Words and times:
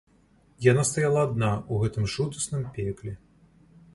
Яна 0.71 0.83
стаяла 0.91 1.19
адна 1.27 1.51
ў 1.71 1.85
гэтым 1.85 2.09
жудасным 2.15 2.65
пекле. 2.79 3.13